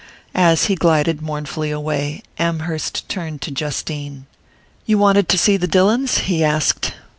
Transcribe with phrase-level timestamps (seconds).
[0.33, 4.25] As he glided mournfully away, Amherst turned to Justine.
[4.87, 6.95] "You wanted to see the Dillons?" he asked.